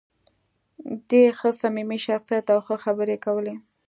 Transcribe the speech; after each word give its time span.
دی 1.09 1.23
ښه 1.37 1.49
صمیمي 1.61 1.99
شخصیت 2.05 2.45
و 2.47 2.51
او 2.53 2.59
ښه 2.65 2.75
خبرې 2.83 3.15
یې 3.15 3.23
کولې. 3.25 3.55